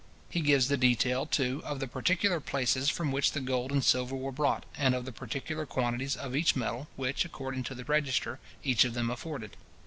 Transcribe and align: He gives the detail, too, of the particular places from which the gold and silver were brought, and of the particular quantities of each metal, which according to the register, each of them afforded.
He 0.31 0.41
gives 0.41 0.67
the 0.67 0.77
detail, 0.77 1.27
too, 1.27 1.61
of 1.63 1.79
the 1.79 1.85
particular 1.87 2.39
places 2.39 2.89
from 2.89 3.11
which 3.11 3.33
the 3.33 3.39
gold 3.39 3.71
and 3.71 3.83
silver 3.85 4.15
were 4.15 4.31
brought, 4.31 4.63
and 4.75 4.95
of 4.95 5.05
the 5.05 5.11
particular 5.11 5.67
quantities 5.67 6.15
of 6.17 6.35
each 6.35 6.55
metal, 6.55 6.87
which 6.95 7.23
according 7.23 7.61
to 7.65 7.75
the 7.75 7.85
register, 7.85 8.39
each 8.63 8.83
of 8.83 8.95
them 8.95 9.11
afforded. 9.11 9.55